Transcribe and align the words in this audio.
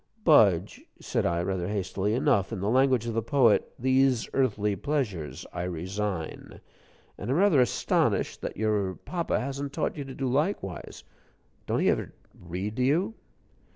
"Budge," 0.23 0.81
said 0.99 1.27
I, 1.27 1.43
rather 1.43 1.67
hastily, 1.67 2.15
"enough. 2.15 2.51
In 2.51 2.59
the 2.59 2.71
language 2.71 3.05
of 3.05 3.13
the 3.13 3.21
poet 3.21 3.71
"'These 3.77 4.27
earthly 4.33 4.75
pleasures 4.75 5.45
I 5.53 5.61
resign,' 5.61 6.59
and 7.19 7.29
I'm 7.29 7.37
rather 7.37 7.61
astonished 7.61 8.41
that 8.41 8.57
your 8.57 8.95
papa 8.95 9.39
hasn't 9.39 9.73
taught 9.73 9.95
you 9.97 10.03
to 10.05 10.15
do 10.15 10.27
likewise. 10.27 11.03
Don't 11.67 11.81
he 11.81 11.89
ever 11.91 12.13
read 12.33 12.77
to 12.77 12.83
you?" 12.83 13.13